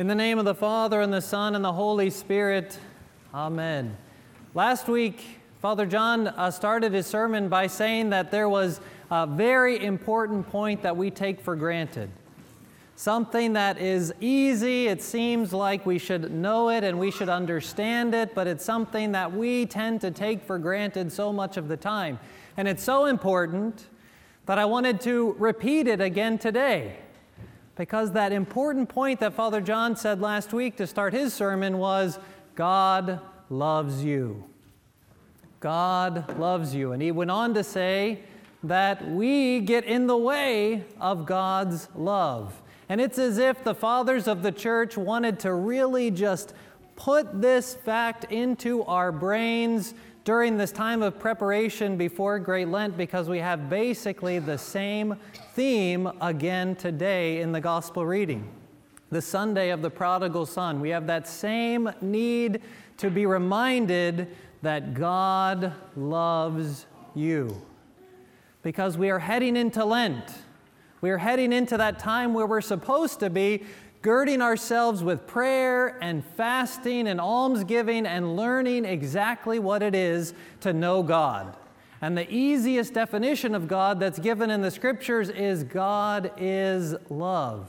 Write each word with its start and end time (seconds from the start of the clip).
In 0.00 0.06
the 0.06 0.14
name 0.14 0.38
of 0.38 0.46
the 0.46 0.54
Father, 0.54 1.02
and 1.02 1.12
the 1.12 1.20
Son, 1.20 1.54
and 1.54 1.62
the 1.62 1.74
Holy 1.74 2.08
Spirit, 2.08 2.78
Amen. 3.34 3.98
Last 4.54 4.88
week, 4.88 5.22
Father 5.60 5.84
John 5.84 6.28
uh, 6.28 6.50
started 6.50 6.94
his 6.94 7.06
sermon 7.06 7.50
by 7.50 7.66
saying 7.66 8.08
that 8.08 8.30
there 8.30 8.48
was 8.48 8.80
a 9.10 9.26
very 9.26 9.84
important 9.84 10.48
point 10.48 10.80
that 10.84 10.96
we 10.96 11.10
take 11.10 11.38
for 11.38 11.54
granted. 11.54 12.08
Something 12.96 13.52
that 13.52 13.76
is 13.76 14.10
easy, 14.22 14.86
it 14.88 15.02
seems 15.02 15.52
like 15.52 15.84
we 15.84 15.98
should 15.98 16.32
know 16.32 16.70
it 16.70 16.82
and 16.82 16.98
we 16.98 17.10
should 17.10 17.28
understand 17.28 18.14
it, 18.14 18.34
but 18.34 18.46
it's 18.46 18.64
something 18.64 19.12
that 19.12 19.30
we 19.30 19.66
tend 19.66 20.00
to 20.00 20.10
take 20.10 20.42
for 20.42 20.58
granted 20.58 21.12
so 21.12 21.30
much 21.30 21.58
of 21.58 21.68
the 21.68 21.76
time. 21.76 22.18
And 22.56 22.66
it's 22.66 22.82
so 22.82 23.04
important 23.04 23.84
that 24.46 24.58
I 24.58 24.64
wanted 24.64 25.02
to 25.02 25.36
repeat 25.38 25.86
it 25.88 26.00
again 26.00 26.38
today. 26.38 26.96
Because 27.80 28.12
that 28.12 28.30
important 28.30 28.90
point 28.90 29.20
that 29.20 29.32
Father 29.32 29.62
John 29.62 29.96
said 29.96 30.20
last 30.20 30.52
week 30.52 30.76
to 30.76 30.86
start 30.86 31.14
his 31.14 31.32
sermon 31.32 31.78
was 31.78 32.18
God 32.54 33.20
loves 33.48 34.04
you. 34.04 34.44
God 35.60 36.38
loves 36.38 36.74
you. 36.74 36.92
And 36.92 37.00
he 37.00 37.10
went 37.10 37.30
on 37.30 37.54
to 37.54 37.64
say 37.64 38.18
that 38.64 39.08
we 39.08 39.60
get 39.60 39.84
in 39.84 40.08
the 40.08 40.16
way 40.18 40.84
of 41.00 41.24
God's 41.24 41.88
love. 41.94 42.60
And 42.90 43.00
it's 43.00 43.18
as 43.18 43.38
if 43.38 43.64
the 43.64 43.74
fathers 43.74 44.28
of 44.28 44.42
the 44.42 44.52
church 44.52 44.98
wanted 44.98 45.38
to 45.40 45.54
really 45.54 46.10
just 46.10 46.52
put 46.96 47.40
this 47.40 47.76
fact 47.76 48.30
into 48.30 48.84
our 48.84 49.10
brains 49.10 49.94
during 50.30 50.56
this 50.56 50.70
time 50.70 51.02
of 51.02 51.18
preparation 51.18 51.96
before 51.96 52.38
Great 52.38 52.68
Lent 52.68 52.96
because 52.96 53.28
we 53.28 53.40
have 53.40 53.68
basically 53.68 54.38
the 54.38 54.56
same 54.56 55.16
theme 55.54 56.08
again 56.20 56.76
today 56.76 57.40
in 57.40 57.50
the 57.50 57.60
gospel 57.60 58.06
reading. 58.06 58.48
The 59.10 59.20
Sunday 59.20 59.70
of 59.70 59.82
the 59.82 59.90
prodigal 59.90 60.46
son. 60.46 60.80
We 60.80 60.90
have 60.90 61.08
that 61.08 61.26
same 61.26 61.90
need 62.00 62.62
to 62.98 63.10
be 63.10 63.26
reminded 63.26 64.28
that 64.62 64.94
God 64.94 65.72
loves 65.96 66.86
you. 67.16 67.60
Because 68.62 68.96
we 68.96 69.10
are 69.10 69.18
heading 69.18 69.56
into 69.56 69.84
Lent. 69.84 70.30
We 71.00 71.10
are 71.10 71.18
heading 71.18 71.52
into 71.52 71.76
that 71.76 71.98
time 71.98 72.34
where 72.34 72.46
we're 72.46 72.60
supposed 72.60 73.18
to 73.18 73.30
be 73.30 73.64
girding 74.02 74.40
ourselves 74.40 75.02
with 75.02 75.26
prayer 75.26 75.98
and 76.00 76.24
fasting 76.24 77.06
and 77.06 77.20
almsgiving 77.20 78.06
and 78.06 78.36
learning 78.36 78.84
exactly 78.84 79.58
what 79.58 79.82
it 79.82 79.94
is 79.94 80.32
to 80.60 80.72
know 80.72 81.02
God. 81.02 81.56
And 82.00 82.16
the 82.16 82.30
easiest 82.32 82.94
definition 82.94 83.54
of 83.54 83.68
God 83.68 84.00
that's 84.00 84.18
given 84.18 84.50
in 84.50 84.62
the 84.62 84.70
scriptures 84.70 85.28
is 85.28 85.64
God 85.64 86.32
is 86.38 86.94
love. 87.10 87.68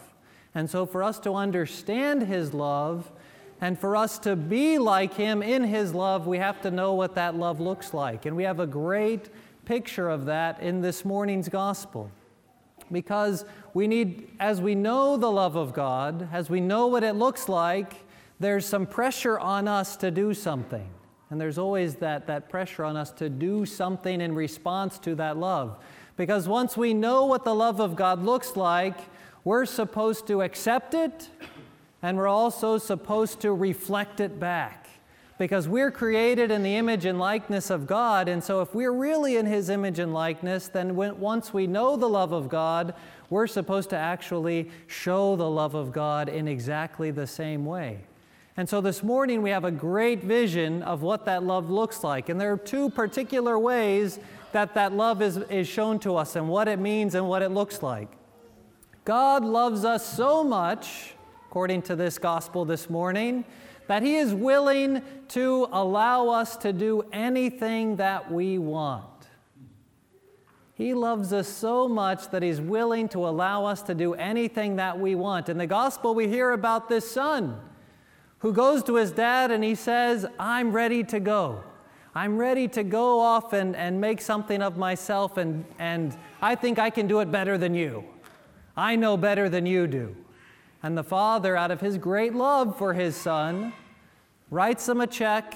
And 0.56 0.70
so, 0.70 0.86
for 0.86 1.04
us 1.04 1.20
to 1.20 1.34
understand 1.34 2.23
His 2.23 2.54
love 2.54 3.12
and 3.60 3.78
for 3.78 3.95
us 3.95 4.18
to 4.20 4.38
be 4.38 4.78
like 4.78 5.14
Him 5.14 5.44
in 5.44 5.64
His 5.66 5.94
love, 5.94 6.28
we 6.28 6.38
have 6.38 6.62
to 6.62 6.72
know 6.72 6.94
what 6.94 7.16
that 7.16 7.36
love 7.36 7.60
looks 7.60 7.94
like. 7.94 8.26
And 8.26 8.36
we 8.38 8.44
have 8.44 8.62
a 8.62 8.68
great 8.68 9.30
picture 9.66 10.10
of 10.10 10.26
that 10.26 10.62
in 10.62 10.82
this 10.82 11.04
morning's 11.04 11.50
gospel 11.50 12.10
because 12.92 13.45
we 13.73 13.88
need, 13.88 14.30
as 14.39 14.61
we 14.61 14.75
know 14.75 15.17
the 15.17 15.31
love 15.31 15.56
of 15.56 15.73
God, 15.73 16.28
as 16.31 16.50
we 16.50 16.59
know 16.59 16.88
what 16.88 17.03
it 17.03 17.14
looks 17.14 17.48
like, 17.48 17.94
there's 18.39 18.66
some 18.66 18.86
pressure 18.86 19.39
on 19.39 19.67
us 19.67 19.95
to 19.98 20.11
do 20.11 20.33
something. 20.33 20.89
And 21.30 21.39
there's 21.39 21.58
always 21.58 21.95
that, 21.95 22.28
that 22.28 22.50
pressure 22.50 22.83
on 22.83 22.98
us 22.98 23.11
to 23.14 23.30
do 23.30 23.66
something 23.66 24.20
in 24.20 24.36
response 24.36 25.00
to 25.00 25.16
that 25.16 25.38
love. 25.38 25.78
Because 26.17 26.48
once 26.48 26.75
we 26.75 26.94
know 26.94 27.25
what 27.25 27.45
the 27.45 27.56
love 27.56 27.80
of 27.80 27.95
God 27.95 28.23
looks 28.23 28.56
like, 28.56 28.98
we're 29.44 29.66
supposed 29.66 30.28
to 30.28 30.42
accept 30.42 30.94
it 30.94 31.30
and 32.02 32.17
we're 32.17 32.28
also 32.28 32.78
supposed 32.78 33.39
to 33.42 33.53
reflect 33.53 34.20
it 34.20 34.39
back 34.39 34.81
because 35.42 35.67
we're 35.67 35.89
created 35.89 36.52
in 36.52 36.61
the 36.61 36.75
image 36.75 37.03
and 37.03 37.17
likeness 37.17 37.72
of 37.72 37.88
God. 37.88 38.27
And 38.27 38.43
so, 38.43 38.61
if 38.61 38.76
we're 38.76 38.92
really 38.92 39.38
in 39.38 39.48
His 39.48 39.71
image 39.71 39.98
and 39.98 40.14
likeness, 40.14 40.67
then 40.67 40.95
when, 40.95 41.20
once 41.20 41.52
we 41.52 41.66
know 41.66 41.98
the 41.98 42.08
love 42.08 42.32
of 42.32 42.48
God, 42.48 42.93
we're 43.32 43.48
supposed 43.48 43.89
to 43.89 43.98
actually 43.98 44.70
show 44.86 45.36
the 45.36 45.49
love 45.49 45.73
of 45.73 45.92
God 45.92 46.30
in 46.30 46.48
exactly 46.48 47.10
the 47.10 47.26
same 47.26 47.66
way. 47.66 48.02
And 48.55 48.70
so 48.70 48.82
this 48.82 49.02
morning 49.02 49.42
we 49.42 49.49
have 49.49 49.66
a 49.66 49.71
great 49.71 50.23
vision 50.23 50.83
of 50.83 51.02
what 51.02 51.26
that 51.26 51.42
love 51.42 51.71
looks 51.71 52.04
like. 52.04 52.30
And 52.30 52.39
there 52.39 52.54
are 52.54 52.58
two 52.58 52.92
particular 52.92 53.58
ways 53.58 54.20
that 54.52 54.76
that 54.76 54.93
love 54.93 55.23
is, 55.23 55.37
is 55.37 55.67
shown 55.67 55.98
to 56.02 56.17
us 56.17 56.36
and 56.36 56.49
what 56.49 56.67
it 56.67 56.77
means 56.77 57.16
and 57.16 57.27
what 57.27 57.42
it 57.42 57.49
looks 57.49 57.82
like. 57.82 58.10
God 59.05 59.43
loves 59.43 59.86
us 59.86 60.05
so 60.05 60.43
much, 60.43 61.16
according 61.48 61.82
to 61.83 61.95
this 61.95 62.20
gospel 62.20 62.64
this 62.64 62.92
morning, 62.92 63.43
that 63.92 64.04
He 64.04 64.16
is 64.16 64.34
willing 64.34 65.02
to 65.28 65.68
allow 65.74 66.30
us 66.30 66.56
to 66.56 66.72
do 66.72 67.04
anything 67.12 67.98
that 67.98 68.32
we 68.32 68.58
want. 68.58 69.04
He 70.74 70.94
loves 70.94 71.34
us 71.34 71.50
so 71.50 71.90
much 71.90 72.30
that 72.30 72.42
He's 72.42 72.62
willing 72.62 73.10
to 73.10 73.28
allow 73.28 73.66
us 73.66 73.82
to 73.82 73.94
do 73.94 74.14
anything 74.14 74.78
that 74.78 74.98
we 74.98 75.14
want. 75.16 75.50
In 75.50 75.58
the 75.58 75.68
gospel, 75.68 76.16
we 76.16 76.30
hear 76.30 76.52
about 76.52 76.88
this 76.88 77.12
son 77.12 77.60
who 78.40 78.54
goes 78.54 78.82
to 78.84 78.96
his 78.96 79.12
dad 79.12 79.52
and 79.52 79.62
he 79.62 79.76
says, 79.76 80.26
I'm 80.40 80.72
ready 80.72 81.04
to 81.04 81.20
go. 81.20 81.62
I'm 82.16 82.38
ready 82.38 82.70
to 82.70 82.84
go 82.84 83.20
off 83.20 83.52
and, 83.52 83.76
and 83.76 84.00
make 84.00 84.22
something 84.22 84.62
of 84.62 84.78
myself, 84.78 85.36
and, 85.36 85.66
and 85.80 86.16
I 86.42 86.56
think 86.56 86.80
I 86.80 86.92
can 86.92 87.08
do 87.08 87.20
it 87.20 87.30
better 87.30 87.58
than 87.58 87.76
you. 87.76 88.06
I 88.78 88.96
know 88.96 89.18
better 89.18 89.50
than 89.50 89.66
you 89.66 89.86
do. 89.86 90.16
And 90.82 90.98
the 90.98 91.04
father, 91.04 91.58
out 91.58 91.72
of 91.72 91.82
his 91.82 91.98
great 91.98 92.34
love 92.34 92.78
for 92.78 92.94
his 92.94 93.18
son, 93.18 93.73
writes 94.52 94.88
him 94.88 95.02
a 95.02 95.08
check 95.08 95.56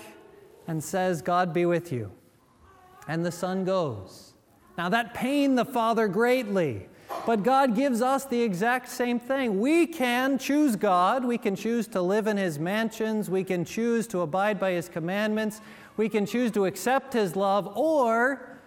and 0.67 0.83
says, 0.83 1.21
God 1.21 1.53
be 1.53 1.65
with 1.67 1.91
you. 1.91 2.11
And 3.07 3.23
the 3.23 3.31
son 3.31 3.65
goes. 3.65 4.33
Now 4.77 4.89
that 4.89 5.13
pained 5.13 5.57
the 5.57 5.65
father 5.65 6.07
greatly, 6.07 6.87
but 7.25 7.43
God 7.43 7.75
gives 7.75 8.01
us 8.01 8.25
the 8.25 8.41
exact 8.41 8.89
same 8.89 9.19
thing. 9.19 9.59
We 9.59 9.85
can 9.85 10.39
choose 10.39 10.75
God, 10.75 11.23
we 11.23 11.37
can 11.37 11.55
choose 11.55 11.87
to 11.89 12.01
live 12.01 12.25
in 12.25 12.37
his 12.37 12.57
mansions, 12.57 13.29
we 13.29 13.43
can 13.43 13.63
choose 13.63 14.07
to 14.07 14.21
abide 14.21 14.59
by 14.59 14.71
his 14.71 14.89
commandments, 14.89 15.61
we 15.97 16.09
can 16.09 16.25
choose 16.25 16.51
to 16.53 16.65
accept 16.65 17.13
his 17.13 17.35
love, 17.35 17.71
or 17.77 18.57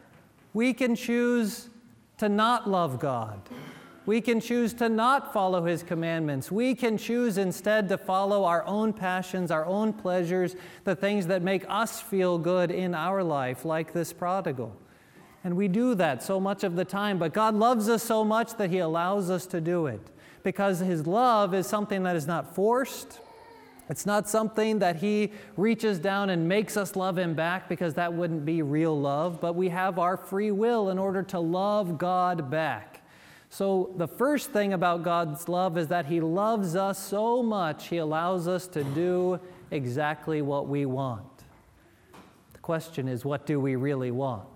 we 0.55 0.73
can 0.73 0.95
choose 0.95 1.69
to 2.19 2.29
not 2.29 2.69
love 2.69 3.01
God 3.01 3.41
we 4.09 4.23
can 4.23 4.41
choose 4.41 4.73
to 4.73 4.89
not 4.89 5.35
follow 5.35 5.67
His 5.67 5.83
commandments. 5.83 6.51
We 6.51 6.75
can 6.75 6.97
choose 6.97 7.37
instead 7.37 7.91
to 7.91 7.99
follow 7.99 8.45
our 8.45 8.65
own 8.65 8.95
passions, 8.95 9.51
our 9.51 9.67
own 9.67 9.93
pleasures, 9.93 10.57
the 10.85 10.97
things 10.97 11.27
that 11.27 11.43
make 11.43 11.67
us 11.69 12.01
feel 12.01 12.39
good 12.39 12.71
in 12.71 12.95
our 12.95 13.23
life, 13.23 13.67
like 13.67 13.93
this 13.93 14.15
prodigal. 14.15 14.75
And 15.45 15.59
we 15.59 15.69
do 15.69 15.95
that 15.97 16.23
so 16.23 16.41
much 16.41 16.65
of 16.65 16.75
the 16.75 16.87
time, 16.87 17.19
but 17.19 17.35
God 17.35 17.55
loves 17.55 17.91
us 17.91 18.03
so 18.03 18.25
much 18.25 18.57
that 18.57 18.71
He 18.71 18.79
allows 18.79 19.29
us 19.29 19.45
to 19.49 19.61
do 19.61 19.89
it 19.89 20.01
because 20.43 20.79
His 20.79 21.07
love 21.07 21.53
is 21.53 21.67
something 21.67 22.05
that 22.05 22.17
is 22.17 22.27
not 22.27 22.55
forced. 22.55 23.21
It's 23.91 24.07
not 24.07 24.27
something 24.27 24.79
that 24.79 24.97
He 24.97 25.33
reaches 25.59 25.99
down 25.99 26.31
and 26.31 26.49
makes 26.49 26.79
us 26.79 26.97
love 26.97 27.19
Him 27.19 27.35
back 27.35 27.69
because 27.69 27.93
that 27.95 28.15
wouldn't 28.15 28.47
be 28.47 28.63
real 28.63 28.99
love, 28.99 29.39
but 29.39 29.55
we 29.55 29.69
have 29.69 29.99
our 29.99 30.17
free 30.17 30.51
will 30.51 30.89
in 30.89 30.99
order 30.99 31.23
to 31.25 31.39
love 31.39 31.99
God 31.99 32.51
back. 32.51 33.03
So, 33.51 33.95
the 33.97 34.07
first 34.07 34.51
thing 34.51 34.75
about 34.75 35.03
God's 35.03 35.49
love 35.49 35.79
is 35.79 35.89
that 35.89 36.07
He 36.07 36.21
loves 36.21 36.77
us 36.77 36.99
so 36.99 37.43
much, 37.43 37.89
He 37.89 37.97
allows 37.97 38.47
us 38.47 38.67
to 38.69 38.85
do 38.85 39.41
exactly 39.71 40.43
what 40.43 40.69
we 40.69 40.85
want. 40.85 41.25
The 42.53 42.59
question 42.59 43.09
is, 43.09 43.25
what 43.25 43.47
do 43.47 43.59
we 43.59 43.77
really 43.77 44.11
want? 44.11 44.47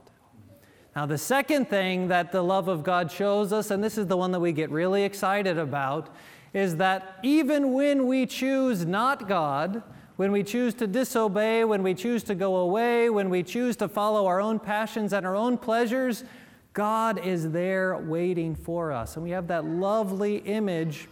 Now, 0.94 1.06
the 1.06 1.16
second 1.16 1.70
thing 1.70 2.08
that 2.08 2.32
the 2.32 2.42
love 2.42 2.68
of 2.68 2.82
God 2.82 3.10
shows 3.10 3.50
us, 3.50 3.70
and 3.70 3.82
this 3.82 3.96
is 3.96 4.06
the 4.08 4.16
one 4.16 4.30
that 4.32 4.40
we 4.40 4.52
get 4.52 4.70
really 4.70 5.04
excited 5.04 5.56
about, 5.56 6.14
is 6.52 6.76
that 6.76 7.18
even 7.22 7.72
when 7.72 8.06
we 8.06 8.26
choose 8.26 8.84
not 8.84 9.26
God, 9.26 9.82
when 10.16 10.32
we 10.32 10.42
choose 10.42 10.74
to 10.74 10.86
disobey, 10.86 11.64
when 11.64 11.82
we 11.82 11.94
choose 11.94 12.22
to 12.24 12.34
go 12.34 12.56
away, 12.56 13.08
when 13.08 13.30
we 13.30 13.42
choose 13.42 13.74
to 13.76 13.88
follow 13.88 14.26
our 14.26 14.38
own 14.40 14.58
passions 14.58 15.14
and 15.14 15.26
our 15.26 15.34
own 15.34 15.56
pleasures, 15.56 16.24
God 16.72 17.24
is 17.24 17.50
there 17.50 17.96
waiting 17.98 18.54
for 18.54 18.92
us. 18.92 19.16
And 19.16 19.24
we 19.24 19.30
have 19.30 19.48
that 19.48 19.64
lovely 19.64 20.38
image 20.38 21.08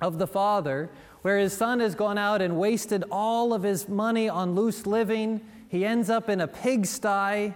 of 0.00 0.18
the 0.18 0.26
Father 0.26 0.88
where 1.22 1.38
his 1.38 1.52
son 1.52 1.80
has 1.80 1.94
gone 1.94 2.18
out 2.18 2.40
and 2.40 2.56
wasted 2.56 3.04
all 3.10 3.52
of 3.52 3.62
his 3.62 3.88
money 3.88 4.28
on 4.28 4.54
loose 4.54 4.86
living. 4.86 5.40
He 5.68 5.84
ends 5.84 6.08
up 6.08 6.28
in 6.28 6.40
a 6.40 6.48
pigsty. 6.48 7.52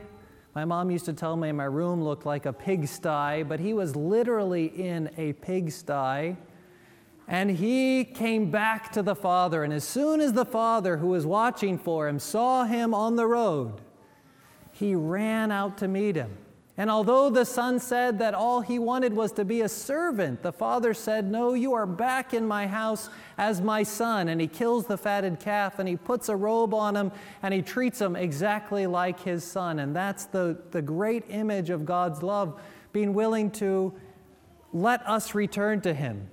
My 0.55 0.65
mom 0.65 0.91
used 0.91 1.05
to 1.05 1.13
tell 1.13 1.37
me 1.37 1.53
my 1.53 1.65
room 1.65 2.03
looked 2.03 2.27
like 2.27 2.47
a 2.47 2.53
pigsty, 2.53 3.45
but 3.45 3.61
he 3.61 3.73
was 3.73 3.95
literally 3.95 4.67
in 4.67 5.11
a 5.17 5.33
pigsty. 5.35 6.37
And 7.29 7.51
he 7.51 8.05
came 8.05 8.51
back 8.51 8.91
to 8.93 9.03
the 9.03 9.15
Father. 9.15 9.63
And 9.63 9.73
as 9.73 9.85
soon 9.85 10.21
as 10.21 10.33
the 10.33 10.45
Father, 10.45 10.97
who 10.97 11.07
was 11.07 11.25
watching 11.25 11.79
for 11.79 12.09
him, 12.09 12.19
saw 12.19 12.65
him 12.65 12.93
on 12.93 13.15
the 13.15 13.27
road, 13.27 13.81
he 14.73 14.95
ran 14.95 15.53
out 15.53 15.79
to 15.79 15.89
meet 15.89 16.17
him. 16.17 16.37
And 16.81 16.91
although 16.91 17.29
the 17.29 17.45
son 17.45 17.79
said 17.79 18.21
that 18.21 18.33
all 18.33 18.63
he 18.63 18.79
wanted 18.79 19.13
was 19.13 19.33
to 19.33 19.45
be 19.45 19.61
a 19.61 19.69
servant, 19.69 20.43
the 20.43 20.51
father 20.51 20.95
said, 20.95 21.31
No, 21.31 21.53
you 21.53 21.75
are 21.75 21.85
back 21.85 22.33
in 22.33 22.49
my 22.49 22.67
house 22.67 23.11
as 23.37 23.61
my 23.61 23.83
son. 23.83 24.31
And 24.31 24.41
he 24.41 24.47
kills 24.47 24.87
the 24.87 24.97
fatted 24.97 25.41
calf 25.41 25.79
and 25.79 25.87
he 25.87 25.99
puts 25.99 26.31
a 26.31 26.37
robe 26.37 26.73
on 26.73 26.97
him 26.97 27.13
and 27.43 27.53
he 27.53 27.61
treats 27.61 28.01
him 28.01 28.17
exactly 28.17 28.87
like 28.87 29.21
his 29.21 29.45
son. 29.45 29.81
And 29.81 29.95
that's 29.95 30.25
the, 30.25 30.57
the 30.71 30.81
great 30.81 31.25
image 31.29 31.69
of 31.69 31.85
God's 31.85 32.23
love, 32.23 32.59
being 32.95 33.13
willing 33.13 33.51
to 33.51 33.93
let 34.73 35.07
us 35.07 35.35
return 35.35 35.83
to 35.83 35.93
him, 35.93 36.31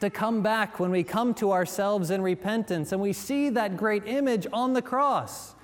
to 0.00 0.10
come 0.10 0.42
back 0.42 0.80
when 0.80 0.90
we 0.90 1.04
come 1.04 1.34
to 1.34 1.52
ourselves 1.52 2.10
in 2.10 2.20
repentance. 2.20 2.90
And 2.90 3.00
we 3.00 3.12
see 3.12 3.48
that 3.50 3.76
great 3.76 4.08
image 4.08 4.44
on 4.52 4.72
the 4.72 4.82
cross. 4.82 5.54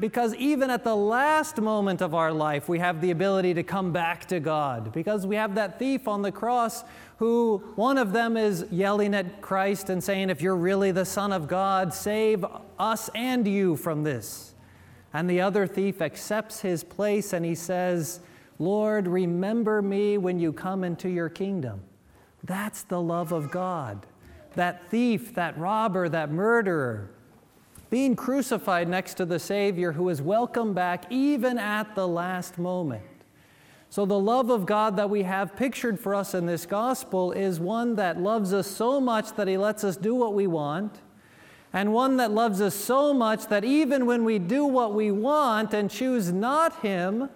Because 0.00 0.34
even 0.34 0.70
at 0.70 0.82
the 0.82 0.96
last 0.96 1.60
moment 1.60 2.00
of 2.00 2.14
our 2.14 2.32
life, 2.32 2.68
we 2.68 2.80
have 2.80 3.00
the 3.00 3.12
ability 3.12 3.54
to 3.54 3.62
come 3.62 3.92
back 3.92 4.26
to 4.26 4.40
God. 4.40 4.92
Because 4.92 5.26
we 5.26 5.36
have 5.36 5.54
that 5.54 5.78
thief 5.78 6.08
on 6.08 6.22
the 6.22 6.32
cross 6.32 6.82
who, 7.18 7.62
one 7.76 7.96
of 7.96 8.12
them 8.12 8.36
is 8.36 8.66
yelling 8.72 9.14
at 9.14 9.40
Christ 9.40 9.90
and 9.90 10.02
saying, 10.02 10.30
If 10.30 10.42
you're 10.42 10.56
really 10.56 10.90
the 10.90 11.04
Son 11.04 11.32
of 11.32 11.46
God, 11.46 11.94
save 11.94 12.44
us 12.78 13.08
and 13.14 13.46
you 13.46 13.76
from 13.76 14.02
this. 14.02 14.54
And 15.12 15.30
the 15.30 15.40
other 15.40 15.66
thief 15.66 16.02
accepts 16.02 16.60
his 16.60 16.82
place 16.82 17.32
and 17.32 17.44
he 17.44 17.54
says, 17.54 18.18
Lord, 18.58 19.06
remember 19.06 19.80
me 19.80 20.18
when 20.18 20.40
you 20.40 20.52
come 20.52 20.82
into 20.82 21.08
your 21.08 21.28
kingdom. 21.28 21.82
That's 22.42 22.82
the 22.82 23.00
love 23.00 23.30
of 23.30 23.50
God. 23.52 24.06
That 24.54 24.90
thief, 24.90 25.34
that 25.34 25.56
robber, 25.56 26.08
that 26.08 26.30
murderer, 26.30 27.10
being 27.94 28.16
crucified 28.16 28.88
next 28.88 29.14
to 29.14 29.24
the 29.24 29.38
Savior 29.38 29.92
who 29.92 30.08
is 30.08 30.20
welcomed 30.20 30.74
back 30.74 31.04
even 31.10 31.56
at 31.56 31.94
the 31.94 32.08
last 32.08 32.58
moment. 32.58 33.04
So, 33.88 34.04
the 34.04 34.18
love 34.18 34.50
of 34.50 34.66
God 34.66 34.96
that 34.96 35.08
we 35.08 35.22
have 35.22 35.54
pictured 35.54 36.00
for 36.00 36.12
us 36.12 36.34
in 36.34 36.44
this 36.44 36.66
gospel 36.66 37.30
is 37.30 37.60
one 37.60 37.94
that 37.94 38.20
loves 38.20 38.52
us 38.52 38.66
so 38.66 39.00
much 39.00 39.36
that 39.36 39.46
He 39.46 39.56
lets 39.56 39.84
us 39.84 39.96
do 39.96 40.12
what 40.12 40.34
we 40.34 40.48
want, 40.48 41.02
and 41.72 41.92
one 41.92 42.16
that 42.16 42.32
loves 42.32 42.60
us 42.60 42.74
so 42.74 43.14
much 43.14 43.46
that 43.46 43.64
even 43.64 44.06
when 44.06 44.24
we 44.24 44.40
do 44.40 44.66
what 44.66 44.92
we 44.92 45.12
want 45.12 45.72
and 45.72 45.88
choose 45.88 46.32
not 46.32 46.80
Him, 46.80 47.28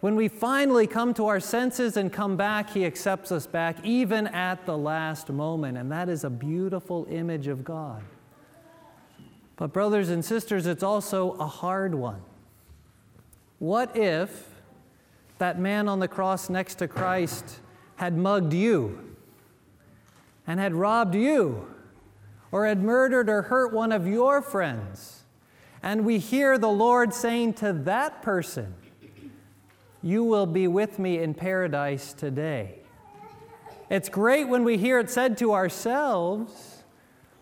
when 0.00 0.16
we 0.16 0.28
finally 0.28 0.86
come 0.86 1.14
to 1.14 1.24
our 1.28 1.40
senses 1.40 1.96
and 1.96 2.12
come 2.12 2.36
back, 2.36 2.68
He 2.68 2.84
accepts 2.84 3.32
us 3.32 3.46
back 3.46 3.82
even 3.86 4.26
at 4.26 4.66
the 4.66 4.76
last 4.76 5.30
moment. 5.30 5.78
And 5.78 5.90
that 5.90 6.10
is 6.10 6.24
a 6.24 6.30
beautiful 6.30 7.06
image 7.08 7.46
of 7.46 7.64
God. 7.64 8.02
But, 9.58 9.72
brothers 9.72 10.08
and 10.08 10.24
sisters, 10.24 10.66
it's 10.66 10.84
also 10.84 11.32
a 11.32 11.46
hard 11.46 11.92
one. 11.92 12.22
What 13.58 13.96
if 13.96 14.48
that 15.38 15.58
man 15.58 15.88
on 15.88 15.98
the 15.98 16.06
cross 16.06 16.48
next 16.48 16.76
to 16.76 16.86
Christ 16.86 17.58
had 17.96 18.16
mugged 18.16 18.54
you 18.54 19.16
and 20.46 20.60
had 20.60 20.74
robbed 20.74 21.16
you 21.16 21.66
or 22.52 22.66
had 22.66 22.84
murdered 22.84 23.28
or 23.28 23.42
hurt 23.42 23.72
one 23.72 23.90
of 23.90 24.06
your 24.06 24.40
friends? 24.40 25.24
And 25.82 26.04
we 26.04 26.18
hear 26.18 26.56
the 26.56 26.68
Lord 26.68 27.12
saying 27.12 27.54
to 27.54 27.72
that 27.72 28.22
person, 28.22 28.74
You 30.02 30.22
will 30.22 30.46
be 30.46 30.68
with 30.68 31.00
me 31.00 31.18
in 31.18 31.34
paradise 31.34 32.12
today. 32.12 32.76
It's 33.90 34.08
great 34.08 34.46
when 34.46 34.62
we 34.62 34.78
hear 34.78 35.00
it 35.00 35.10
said 35.10 35.36
to 35.38 35.52
ourselves. 35.52 36.77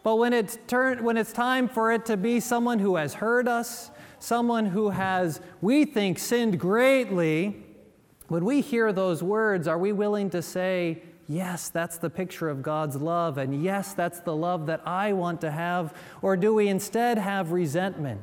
But 0.06 0.18
when 0.18 0.32
it's, 0.32 0.56
turn, 0.68 1.02
when 1.02 1.16
it's 1.16 1.32
time 1.32 1.66
for 1.66 1.90
it 1.90 2.06
to 2.06 2.16
be 2.16 2.38
someone 2.38 2.78
who 2.78 2.94
has 2.94 3.14
hurt 3.14 3.48
us, 3.48 3.90
someone 4.20 4.66
who 4.66 4.90
has, 4.90 5.40
we 5.60 5.84
think, 5.84 6.20
sinned 6.20 6.60
greatly, 6.60 7.64
when 8.28 8.44
we 8.44 8.60
hear 8.60 8.92
those 8.92 9.20
words, 9.20 9.66
are 9.66 9.80
we 9.80 9.90
willing 9.90 10.30
to 10.30 10.42
say, 10.42 11.02
Yes, 11.26 11.70
that's 11.70 11.98
the 11.98 12.08
picture 12.08 12.48
of 12.48 12.62
God's 12.62 12.94
love, 12.94 13.36
and 13.36 13.64
yes, 13.64 13.94
that's 13.94 14.20
the 14.20 14.36
love 14.36 14.66
that 14.66 14.80
I 14.86 15.12
want 15.12 15.40
to 15.40 15.50
have? 15.50 15.92
Or 16.22 16.36
do 16.36 16.54
we 16.54 16.68
instead 16.68 17.18
have 17.18 17.50
resentment? 17.50 18.20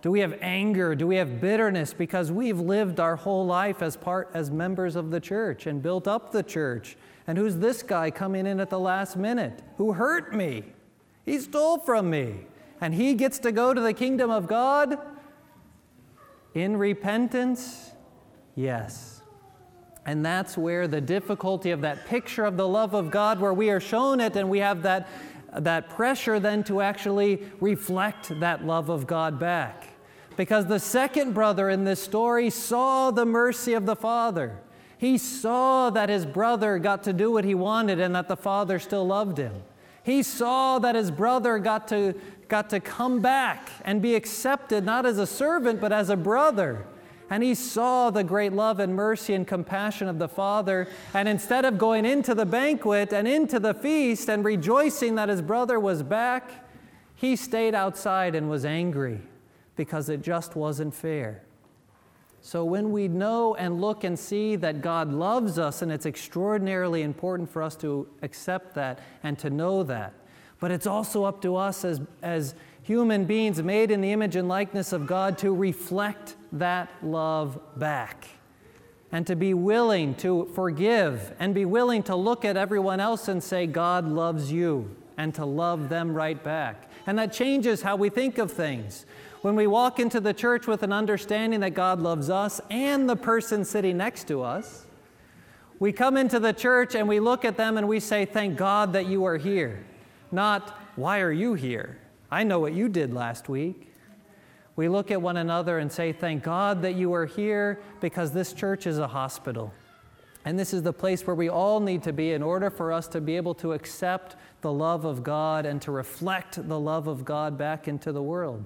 Do 0.00 0.10
we 0.10 0.20
have 0.20 0.34
anger? 0.40 0.94
Do 0.94 1.06
we 1.06 1.16
have 1.16 1.42
bitterness 1.42 1.92
because 1.92 2.32
we've 2.32 2.58
lived 2.58 3.00
our 3.00 3.16
whole 3.16 3.44
life 3.44 3.82
as 3.82 3.98
part 3.98 4.30
as 4.32 4.50
members 4.50 4.96
of 4.96 5.10
the 5.10 5.20
church 5.20 5.66
and 5.66 5.82
built 5.82 6.08
up 6.08 6.32
the 6.32 6.42
church? 6.42 6.96
And 7.26 7.36
who's 7.36 7.56
this 7.56 7.82
guy 7.82 8.10
coming 8.10 8.46
in 8.46 8.60
at 8.60 8.70
the 8.70 8.80
last 8.80 9.14
minute 9.14 9.60
who 9.76 9.92
hurt 9.92 10.34
me? 10.34 10.72
He 11.28 11.38
stole 11.40 11.76
from 11.76 12.08
me. 12.08 12.46
And 12.80 12.94
he 12.94 13.12
gets 13.12 13.38
to 13.40 13.52
go 13.52 13.74
to 13.74 13.80
the 13.82 13.92
kingdom 13.92 14.30
of 14.30 14.46
God 14.46 14.98
in 16.54 16.78
repentance? 16.78 17.90
Yes. 18.54 19.20
And 20.06 20.24
that's 20.24 20.56
where 20.56 20.88
the 20.88 21.02
difficulty 21.02 21.70
of 21.70 21.82
that 21.82 22.06
picture 22.06 22.46
of 22.46 22.56
the 22.56 22.66
love 22.66 22.94
of 22.94 23.10
God, 23.10 23.40
where 23.40 23.52
we 23.52 23.68
are 23.68 23.78
shown 23.78 24.20
it 24.20 24.36
and 24.36 24.48
we 24.48 24.60
have 24.60 24.80
that, 24.84 25.06
that 25.52 25.90
pressure 25.90 26.40
then 26.40 26.64
to 26.64 26.80
actually 26.80 27.42
reflect 27.60 28.40
that 28.40 28.64
love 28.64 28.88
of 28.88 29.06
God 29.06 29.38
back. 29.38 29.88
Because 30.38 30.64
the 30.64 30.80
second 30.80 31.34
brother 31.34 31.68
in 31.68 31.84
this 31.84 32.02
story 32.02 32.48
saw 32.48 33.10
the 33.10 33.26
mercy 33.26 33.74
of 33.74 33.84
the 33.84 33.96
father. 33.96 34.56
He 34.96 35.18
saw 35.18 35.90
that 35.90 36.08
his 36.08 36.24
brother 36.24 36.78
got 36.78 37.02
to 37.02 37.12
do 37.12 37.30
what 37.30 37.44
he 37.44 37.54
wanted 37.54 38.00
and 38.00 38.14
that 38.14 38.28
the 38.28 38.36
father 38.36 38.78
still 38.78 39.06
loved 39.06 39.36
him. 39.36 39.52
He 40.08 40.22
saw 40.22 40.78
that 40.78 40.94
his 40.94 41.10
brother 41.10 41.58
got 41.58 41.86
to, 41.88 42.14
got 42.48 42.70
to 42.70 42.80
come 42.80 43.20
back 43.20 43.68
and 43.84 44.00
be 44.00 44.14
accepted 44.14 44.82
not 44.82 45.04
as 45.04 45.18
a 45.18 45.26
servant, 45.26 45.82
but 45.82 45.92
as 45.92 46.08
a 46.08 46.16
brother. 46.16 46.86
And 47.28 47.42
he 47.42 47.54
saw 47.54 48.08
the 48.08 48.24
great 48.24 48.54
love 48.54 48.80
and 48.80 48.96
mercy 48.96 49.34
and 49.34 49.46
compassion 49.46 50.08
of 50.08 50.18
the 50.18 50.26
Father. 50.26 50.88
And 51.12 51.28
instead 51.28 51.66
of 51.66 51.76
going 51.76 52.06
into 52.06 52.34
the 52.34 52.46
banquet 52.46 53.12
and 53.12 53.28
into 53.28 53.60
the 53.60 53.74
feast 53.74 54.30
and 54.30 54.46
rejoicing 54.46 55.16
that 55.16 55.28
his 55.28 55.42
brother 55.42 55.78
was 55.78 56.02
back, 56.02 56.66
he 57.14 57.36
stayed 57.36 57.74
outside 57.74 58.34
and 58.34 58.48
was 58.48 58.64
angry 58.64 59.20
because 59.76 60.08
it 60.08 60.22
just 60.22 60.56
wasn't 60.56 60.94
fair. 60.94 61.42
So, 62.48 62.64
when 62.64 62.92
we 62.92 63.08
know 63.08 63.56
and 63.56 63.78
look 63.78 64.04
and 64.04 64.18
see 64.18 64.56
that 64.56 64.80
God 64.80 65.12
loves 65.12 65.58
us, 65.58 65.82
and 65.82 65.92
it's 65.92 66.06
extraordinarily 66.06 67.02
important 67.02 67.50
for 67.50 67.62
us 67.62 67.76
to 67.76 68.08
accept 68.22 68.74
that 68.76 69.00
and 69.22 69.38
to 69.40 69.50
know 69.50 69.82
that, 69.82 70.14
but 70.58 70.70
it's 70.70 70.86
also 70.86 71.24
up 71.24 71.42
to 71.42 71.56
us 71.56 71.84
as, 71.84 72.00
as 72.22 72.54
human 72.80 73.26
beings 73.26 73.62
made 73.62 73.90
in 73.90 74.00
the 74.00 74.12
image 74.12 74.34
and 74.34 74.48
likeness 74.48 74.94
of 74.94 75.06
God 75.06 75.36
to 75.36 75.54
reflect 75.54 76.36
that 76.52 76.88
love 77.02 77.60
back 77.76 78.26
and 79.12 79.26
to 79.26 79.36
be 79.36 79.52
willing 79.52 80.14
to 80.14 80.50
forgive 80.54 81.34
and 81.38 81.54
be 81.54 81.66
willing 81.66 82.02
to 82.04 82.16
look 82.16 82.46
at 82.46 82.56
everyone 82.56 82.98
else 82.98 83.28
and 83.28 83.42
say, 83.42 83.66
God 83.66 84.08
loves 84.08 84.50
you, 84.50 84.96
and 85.18 85.34
to 85.34 85.44
love 85.44 85.90
them 85.90 86.14
right 86.14 86.42
back. 86.42 86.90
And 87.06 87.18
that 87.18 87.30
changes 87.30 87.82
how 87.82 87.96
we 87.96 88.08
think 88.08 88.38
of 88.38 88.50
things. 88.50 89.04
When 89.42 89.54
we 89.54 89.68
walk 89.68 90.00
into 90.00 90.20
the 90.20 90.34
church 90.34 90.66
with 90.66 90.82
an 90.82 90.92
understanding 90.92 91.60
that 91.60 91.70
God 91.70 92.00
loves 92.00 92.28
us 92.28 92.60
and 92.70 93.08
the 93.08 93.16
person 93.16 93.64
sitting 93.64 93.96
next 93.96 94.26
to 94.28 94.42
us, 94.42 94.84
we 95.78 95.92
come 95.92 96.16
into 96.16 96.40
the 96.40 96.52
church 96.52 96.96
and 96.96 97.06
we 97.06 97.20
look 97.20 97.44
at 97.44 97.56
them 97.56 97.76
and 97.76 97.86
we 97.86 98.00
say, 98.00 98.24
Thank 98.24 98.56
God 98.56 98.92
that 98.94 99.06
you 99.06 99.24
are 99.24 99.36
here. 99.36 99.84
Not, 100.32 100.76
Why 100.96 101.20
are 101.20 101.30
you 101.30 101.54
here? 101.54 101.98
I 102.30 102.42
know 102.42 102.58
what 102.58 102.72
you 102.72 102.88
did 102.88 103.14
last 103.14 103.48
week. 103.48 103.92
We 104.74 104.88
look 104.88 105.10
at 105.10 105.22
one 105.22 105.36
another 105.36 105.78
and 105.78 105.90
say, 105.90 106.12
Thank 106.12 106.42
God 106.42 106.82
that 106.82 106.96
you 106.96 107.12
are 107.12 107.26
here 107.26 107.80
because 108.00 108.32
this 108.32 108.52
church 108.52 108.88
is 108.88 108.98
a 108.98 109.06
hospital. 109.06 109.72
And 110.44 110.58
this 110.58 110.72
is 110.74 110.82
the 110.82 110.92
place 110.92 111.26
where 111.26 111.36
we 111.36 111.48
all 111.48 111.78
need 111.78 112.02
to 112.04 112.12
be 112.12 112.32
in 112.32 112.42
order 112.42 112.70
for 112.70 112.92
us 112.92 113.06
to 113.08 113.20
be 113.20 113.36
able 113.36 113.54
to 113.56 113.72
accept 113.72 114.34
the 114.62 114.72
love 114.72 115.04
of 115.04 115.22
God 115.22 115.64
and 115.64 115.80
to 115.82 115.92
reflect 115.92 116.68
the 116.68 116.78
love 116.78 117.06
of 117.06 117.24
God 117.24 117.56
back 117.56 117.86
into 117.86 118.10
the 118.10 118.22
world. 118.22 118.64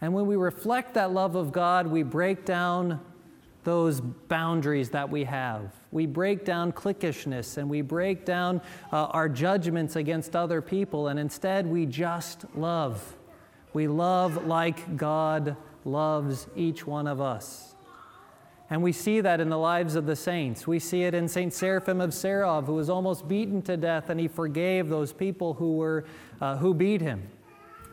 And 0.00 0.14
when 0.14 0.26
we 0.26 0.36
reflect 0.36 0.94
that 0.94 1.12
love 1.12 1.34
of 1.34 1.52
God, 1.52 1.86
we 1.86 2.02
break 2.02 2.44
down 2.44 3.00
those 3.64 4.00
boundaries 4.00 4.90
that 4.90 5.10
we 5.10 5.24
have. 5.24 5.74
We 5.90 6.06
break 6.06 6.44
down 6.44 6.72
cliquishness 6.72 7.58
and 7.58 7.68
we 7.68 7.82
break 7.82 8.24
down 8.24 8.62
uh, 8.92 9.06
our 9.06 9.28
judgments 9.28 9.96
against 9.96 10.36
other 10.36 10.62
people, 10.62 11.08
and 11.08 11.18
instead 11.18 11.66
we 11.66 11.84
just 11.84 12.44
love. 12.54 13.16
We 13.72 13.88
love 13.88 14.46
like 14.46 14.96
God 14.96 15.56
loves 15.84 16.46
each 16.56 16.86
one 16.86 17.06
of 17.06 17.20
us. 17.20 17.74
And 18.70 18.82
we 18.82 18.92
see 18.92 19.20
that 19.22 19.40
in 19.40 19.48
the 19.48 19.58
lives 19.58 19.94
of 19.94 20.06
the 20.06 20.16
saints. 20.16 20.66
We 20.66 20.78
see 20.78 21.04
it 21.04 21.14
in 21.14 21.26
St. 21.26 21.52
Seraphim 21.52 22.00
of 22.00 22.10
Sarov, 22.10 22.66
who 22.66 22.74
was 22.74 22.90
almost 22.90 23.26
beaten 23.26 23.62
to 23.62 23.78
death, 23.78 24.10
and 24.10 24.20
he 24.20 24.28
forgave 24.28 24.88
those 24.88 25.12
people 25.12 25.54
who, 25.54 25.76
were, 25.76 26.04
uh, 26.40 26.56
who 26.58 26.74
beat 26.74 27.00
him 27.00 27.22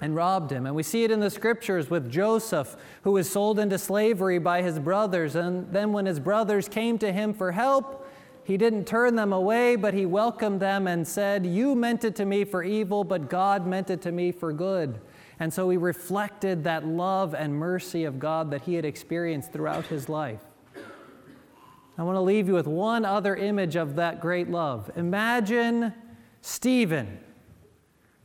and 0.02 0.16
robbed 0.16 0.52
him. 0.52 0.66
And 0.66 0.76
we 0.76 0.84
see 0.84 1.04
it 1.04 1.12
in 1.12 1.20
the 1.20 1.30
scriptures 1.30 1.90
with 1.90 2.12
Joseph, 2.12 2.76
who 3.04 3.12
was 3.12 3.30
sold 3.30 3.60
into 3.60 3.78
slavery 3.78 4.40
by 4.40 4.62
his 4.62 4.80
brothers. 4.80 5.36
And 5.36 5.72
then, 5.72 5.94
when 5.94 6.06
his 6.06 6.20
brothers 6.20 6.68
came 6.68 6.98
to 7.00 7.12
him 7.12 7.34
for 7.34 7.52
help, 7.52 8.08
he 8.44 8.58
didn't 8.58 8.86
turn 8.86 9.16
them 9.16 9.34
away, 9.34 9.76
but 9.76 9.94
he 9.94 10.06
welcomed 10.06 10.60
them 10.60 10.86
and 10.86 11.08
said, 11.08 11.46
You 11.46 11.76
meant 11.76 12.04
it 12.04 12.16
to 12.18 12.26
me 12.26 12.44
for 12.44 12.64
evil, 12.64 13.04
but 13.04 13.30
God 13.30 13.66
meant 13.66 13.90
it 13.90 14.02
to 14.04 14.12
me 14.12 14.32
for 14.32 14.54
good. 14.54 15.00
And 15.40 15.54
so 15.54 15.70
he 15.70 15.78
reflected 15.78 16.64
that 16.64 16.86
love 16.86 17.34
and 17.34 17.56
mercy 17.56 18.04
of 18.04 18.20
God 18.20 18.52
that 18.52 18.62
he 18.62 18.76
had 18.76 18.86
experienced 18.86 19.52
throughout 19.52 19.88
his 19.88 20.08
life. 20.08 20.42
I 21.98 22.04
want 22.04 22.18
to 22.18 22.22
leave 22.22 22.48
you 22.48 22.54
with 22.54 22.68
one 22.68 23.06
other 23.06 23.36
image 23.36 23.76
of 23.76 23.96
that 23.96 24.20
great 24.20 24.50
love. 24.50 24.92
Imagine 24.96 25.94
Stephen, 26.42 27.20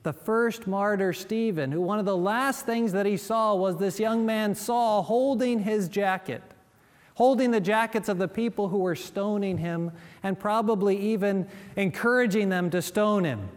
the 0.02 0.12
first 0.12 0.66
martyr 0.66 1.12
Stephen, 1.12 1.70
who 1.70 1.80
one 1.80 1.98
of 1.98 2.06
the 2.06 2.16
last 2.16 2.64
things 2.64 2.92
that 2.92 3.06
he 3.06 3.16
saw 3.16 3.54
was 3.54 3.76
this 3.76 4.00
young 4.00 4.24
man 4.24 4.54
Saul 4.54 5.02
holding 5.02 5.60
his 5.60 5.88
jacket, 5.88 6.42
holding 7.14 7.50
the 7.50 7.60
jackets 7.60 8.08
of 8.08 8.18
the 8.18 8.28
people 8.28 8.68
who 8.68 8.78
were 8.78 8.94
stoning 8.94 9.58
him, 9.58 9.92
and 10.22 10.38
probably 10.38 10.96
even 10.96 11.46
encouraging 11.76 12.48
them 12.48 12.70
to 12.70 12.80
stone 12.80 13.24
him. 13.24 13.48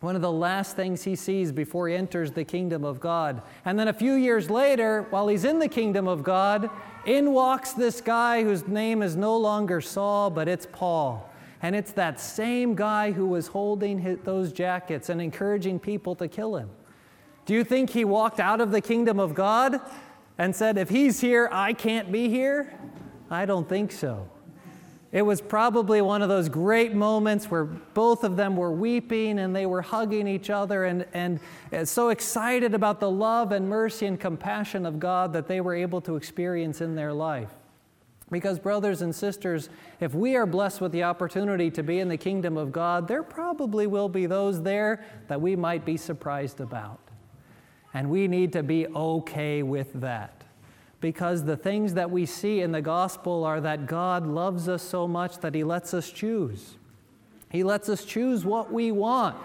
One 0.00 0.16
of 0.16 0.22
the 0.22 0.32
last 0.32 0.74
things 0.74 1.04
he 1.04 1.14
sees 1.14 1.52
before 1.52 1.88
he 1.88 1.94
enters 1.94 2.32
the 2.32 2.44
kingdom 2.44 2.84
of 2.84 2.98
God. 2.98 3.40
And 3.64 3.78
then 3.78 3.86
a 3.86 3.92
few 3.92 4.14
years 4.14 4.50
later, 4.50 5.06
while 5.10 5.28
he's 5.28 5.44
in 5.44 5.60
the 5.60 5.68
kingdom 5.68 6.08
of 6.08 6.24
God, 6.24 6.68
in 7.06 7.32
walks 7.32 7.72
this 7.72 8.00
guy 8.00 8.42
whose 8.42 8.66
name 8.66 9.00
is 9.00 9.14
no 9.14 9.36
longer 9.36 9.80
Saul, 9.80 10.28
but 10.28 10.48
it's 10.48 10.66
Paul. 10.72 11.31
And 11.62 11.76
it's 11.76 11.92
that 11.92 12.18
same 12.18 12.74
guy 12.74 13.12
who 13.12 13.26
was 13.26 13.46
holding 13.46 14.00
his, 14.00 14.18
those 14.24 14.52
jackets 14.52 15.08
and 15.08 15.22
encouraging 15.22 15.78
people 15.78 16.16
to 16.16 16.26
kill 16.26 16.56
him. 16.56 16.68
Do 17.46 17.54
you 17.54 17.62
think 17.62 17.90
he 17.90 18.04
walked 18.04 18.40
out 18.40 18.60
of 18.60 18.72
the 18.72 18.80
kingdom 18.80 19.20
of 19.20 19.34
God 19.34 19.80
and 20.38 20.54
said, 20.54 20.76
If 20.76 20.88
he's 20.88 21.20
here, 21.20 21.48
I 21.52 21.72
can't 21.72 22.10
be 22.10 22.28
here? 22.28 22.76
I 23.30 23.46
don't 23.46 23.68
think 23.68 23.92
so. 23.92 24.28
It 25.12 25.22
was 25.22 25.42
probably 25.42 26.00
one 26.00 26.22
of 26.22 26.30
those 26.30 26.48
great 26.48 26.94
moments 26.94 27.50
where 27.50 27.64
both 27.64 28.24
of 28.24 28.36
them 28.36 28.56
were 28.56 28.72
weeping 28.72 29.38
and 29.38 29.54
they 29.54 29.66
were 29.66 29.82
hugging 29.82 30.26
each 30.26 30.48
other 30.48 30.86
and, 30.86 31.06
and 31.12 31.38
uh, 31.70 31.84
so 31.84 32.08
excited 32.08 32.74
about 32.74 32.98
the 32.98 33.10
love 33.10 33.52
and 33.52 33.68
mercy 33.68 34.06
and 34.06 34.18
compassion 34.18 34.86
of 34.86 34.98
God 34.98 35.34
that 35.34 35.48
they 35.48 35.60
were 35.60 35.74
able 35.74 36.00
to 36.00 36.16
experience 36.16 36.80
in 36.80 36.94
their 36.94 37.12
life. 37.12 37.50
Because, 38.32 38.58
brothers 38.58 39.02
and 39.02 39.14
sisters, 39.14 39.68
if 40.00 40.14
we 40.14 40.34
are 40.34 40.46
blessed 40.46 40.80
with 40.80 40.90
the 40.90 41.04
opportunity 41.04 41.70
to 41.70 41.82
be 41.82 42.00
in 42.00 42.08
the 42.08 42.16
kingdom 42.16 42.56
of 42.56 42.72
God, 42.72 43.06
there 43.06 43.22
probably 43.22 43.86
will 43.86 44.08
be 44.08 44.26
those 44.26 44.62
there 44.62 45.04
that 45.28 45.40
we 45.40 45.54
might 45.54 45.84
be 45.84 45.98
surprised 45.98 46.60
about. 46.60 46.98
And 47.92 48.10
we 48.10 48.26
need 48.26 48.52
to 48.54 48.62
be 48.62 48.86
okay 48.88 49.62
with 49.62 49.92
that 50.00 50.42
because 51.02 51.44
the 51.44 51.56
things 51.56 51.92
that 51.94 52.10
we 52.10 52.24
see 52.24 52.62
in 52.62 52.72
the 52.72 52.80
gospel 52.80 53.44
are 53.44 53.60
that 53.60 53.86
God 53.86 54.26
loves 54.26 54.66
us 54.68 54.82
so 54.82 55.06
much 55.06 55.38
that 55.40 55.54
He 55.54 55.62
lets 55.62 55.92
us 55.92 56.10
choose. 56.10 56.76
He 57.50 57.62
lets 57.62 57.90
us 57.90 58.02
choose 58.02 58.46
what 58.46 58.72
we 58.72 58.92
want. 58.92 59.36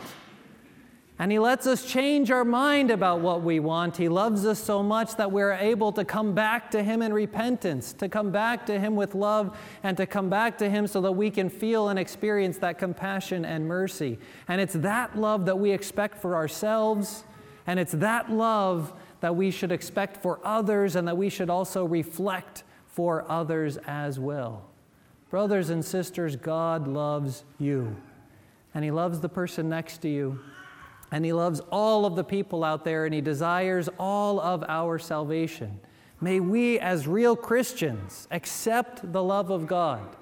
And 1.19 1.31
He 1.31 1.39
lets 1.39 1.65
us 1.65 1.83
change 1.83 2.29
our 2.29 2.45
mind 2.45 2.91
about 2.91 3.21
what 3.21 3.41
we 3.41 3.59
want. 3.59 3.97
He 3.97 4.07
loves 4.07 4.45
us 4.45 4.59
so 4.59 4.83
much 4.83 5.15
that 5.15 5.31
we're 5.31 5.53
able 5.53 5.91
to 5.93 6.05
come 6.05 6.33
back 6.33 6.69
to 6.71 6.83
Him 6.83 7.01
in 7.01 7.11
repentance, 7.11 7.93
to 7.93 8.07
come 8.07 8.31
back 8.31 8.67
to 8.67 8.79
Him 8.79 8.95
with 8.95 9.15
love, 9.15 9.57
and 9.81 9.97
to 9.97 10.05
come 10.05 10.29
back 10.29 10.59
to 10.59 10.69
Him 10.69 10.85
so 10.85 11.01
that 11.01 11.13
we 11.13 11.31
can 11.31 11.49
feel 11.49 11.89
and 11.89 11.97
experience 11.97 12.59
that 12.59 12.77
compassion 12.77 13.45
and 13.45 13.67
mercy. 13.67 14.19
And 14.47 14.61
it's 14.61 14.73
that 14.73 15.17
love 15.17 15.45
that 15.45 15.57
we 15.57 15.71
expect 15.71 16.19
for 16.19 16.35
ourselves, 16.35 17.23
and 17.65 17.79
it's 17.79 17.93
that 17.93 18.31
love 18.31 18.93
that 19.21 19.35
we 19.35 19.49
should 19.49 19.71
expect 19.71 20.21
for 20.21 20.39
others 20.43 20.95
and 20.95 21.07
that 21.07 21.17
we 21.17 21.29
should 21.29 21.49
also 21.49 21.83
reflect 21.83 22.63
for 22.85 23.29
others 23.29 23.77
as 23.87 24.19
well. 24.19 24.69
Brothers 25.31 25.71
and 25.71 25.83
sisters, 25.83 26.35
God 26.35 26.87
loves 26.87 27.43
you. 27.59 27.95
And 28.73 28.85
He 28.85 28.91
loves 28.91 29.19
the 29.19 29.29
person 29.29 29.67
next 29.67 29.97
to 30.03 30.09
you. 30.09 30.39
And 31.11 31.23
He 31.23 31.33
loves 31.33 31.59
all 31.71 32.05
of 32.05 32.15
the 32.15 32.23
people 32.23 32.63
out 32.63 32.83
there, 32.83 33.05
and 33.05 33.13
He 33.13 33.21
desires 33.21 33.89
all 33.99 34.39
of 34.39 34.63
our 34.67 34.99
salvation. 34.99 35.79
May 36.19 36.39
we, 36.39 36.79
as 36.79 37.07
real 37.07 37.35
Christians, 37.35 38.27
accept 38.31 39.11
the 39.13 39.23
love 39.23 39.49
of 39.49 39.67
God, 39.67 40.15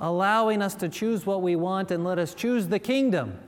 allowing 0.00 0.62
us 0.62 0.74
to 0.76 0.88
choose 0.88 1.26
what 1.26 1.42
we 1.42 1.56
want 1.56 1.90
and 1.90 2.04
let 2.04 2.18
us 2.18 2.34
choose 2.34 2.68
the 2.68 2.78
kingdom 2.78 3.38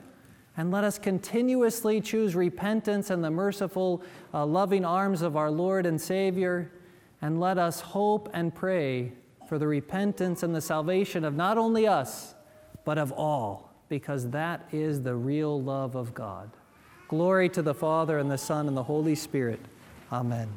and 0.56 0.70
let 0.70 0.84
us 0.84 0.98
continuously 0.98 2.02
choose 2.02 2.34
repentance 2.34 3.08
and 3.08 3.24
the 3.24 3.30
merciful, 3.30 4.02
uh, 4.34 4.44
loving 4.44 4.84
arms 4.84 5.22
of 5.22 5.34
our 5.34 5.50
Lord 5.50 5.86
and 5.86 5.98
Savior. 5.98 6.70
And 7.22 7.40
let 7.40 7.56
us 7.56 7.80
hope 7.80 8.28
and 8.34 8.54
pray 8.54 9.12
for 9.48 9.58
the 9.58 9.66
repentance 9.66 10.42
and 10.42 10.54
the 10.54 10.60
salvation 10.60 11.24
of 11.24 11.34
not 11.34 11.56
only 11.56 11.86
us, 11.86 12.34
but 12.84 12.98
of 12.98 13.10
all, 13.12 13.69
because 13.90 14.30
that 14.30 14.66
is 14.72 15.02
the 15.02 15.14
real 15.14 15.60
love 15.60 15.96
of 15.96 16.14
God. 16.14 16.48
Glory 17.08 17.50
to 17.50 17.60
the 17.60 17.74
Father, 17.74 18.18
and 18.18 18.30
the 18.30 18.38
Son, 18.38 18.68
and 18.68 18.76
the 18.76 18.84
Holy 18.84 19.16
Spirit. 19.16 19.60
Amen. 20.10 20.48